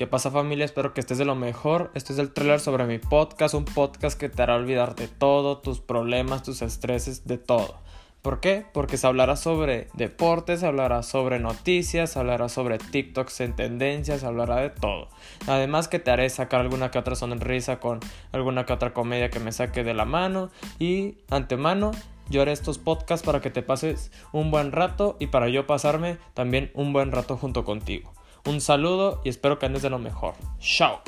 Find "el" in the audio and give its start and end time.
2.18-2.32